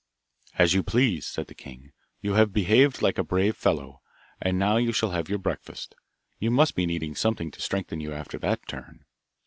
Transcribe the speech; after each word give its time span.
'As 0.57 0.73
you 0.73 0.81
please,' 0.81 1.27
said 1.27 1.45
the 1.45 1.53
king, 1.53 1.91
'you 2.21 2.33
have 2.33 2.51
behaved 2.51 3.03
like 3.03 3.19
a 3.19 3.23
brave 3.23 3.55
fellow, 3.55 4.01
and 4.41 4.57
now 4.57 4.77
you 4.77 4.91
shall 4.91 5.11
have 5.11 5.29
your 5.29 5.37
breakfast. 5.37 5.93
You 6.39 6.49
must 6.49 6.73
be 6.73 6.87
needing 6.87 7.13
something 7.13 7.51
to 7.51 7.61
strengthen 7.61 7.99
you 7.99 8.11
after 8.11 8.39
that 8.39 8.65
turn. 8.67 9.05